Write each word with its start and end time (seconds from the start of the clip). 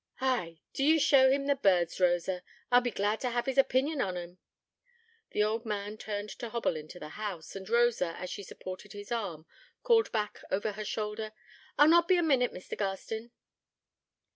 'Ay, 0.19 0.59
do 0.73 0.83
ye 0.83 0.97
show 0.97 1.29
him 1.29 1.45
the 1.45 1.53
birds, 1.55 1.99
Rosa. 1.99 2.41
I'd 2.71 2.83
be 2.85 2.89
glad 2.89 3.19
to 3.19 3.29
have 3.29 3.45
his 3.45 3.59
opinion 3.59 4.01
on 4.01 4.17
'em.' 4.17 4.39
The 5.29 5.43
old 5.43 5.63
man 5.63 5.95
turned 5.95 6.29
to 6.39 6.49
hobble 6.49 6.75
into 6.75 6.97
the 6.97 7.09
house, 7.09 7.55
and 7.55 7.69
Rosa, 7.69 8.15
as 8.17 8.31
she 8.31 8.41
supported 8.41 8.93
his 8.93 9.11
arm, 9.11 9.45
called 9.83 10.11
back 10.11 10.41
over 10.49 10.71
her 10.71 10.85
shoulder: 10.85 11.33
'I'll 11.77 11.87
not 11.89 12.07
be 12.07 12.17
a 12.17 12.23
minute, 12.23 12.51
Mr. 12.51 12.75
Garstin.' 12.75 13.29